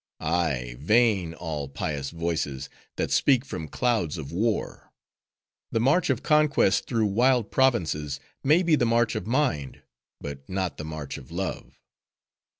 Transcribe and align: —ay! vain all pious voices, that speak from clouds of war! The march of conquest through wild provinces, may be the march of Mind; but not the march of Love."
—ay! 0.19 0.75
vain 0.79 1.35
all 1.35 1.69
pious 1.69 2.09
voices, 2.09 2.71
that 2.95 3.11
speak 3.11 3.45
from 3.45 3.67
clouds 3.67 4.17
of 4.17 4.31
war! 4.31 4.91
The 5.71 5.79
march 5.79 6.09
of 6.09 6.23
conquest 6.23 6.87
through 6.87 7.05
wild 7.05 7.51
provinces, 7.51 8.19
may 8.43 8.63
be 8.63 8.75
the 8.75 8.83
march 8.87 9.13
of 9.13 9.27
Mind; 9.27 9.83
but 10.19 10.49
not 10.49 10.77
the 10.77 10.85
march 10.85 11.19
of 11.19 11.29
Love." 11.29 11.77